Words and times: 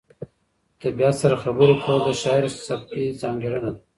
د 0.77 0.81
طبیعت 0.81 1.15
سره 1.21 1.35
خبرې 1.43 1.75
کول 1.83 1.99
د 2.05 2.09
شاعر 2.21 2.45
سبکي 2.67 3.03
ځانګړنه 3.21 3.69
ده. 3.75 3.81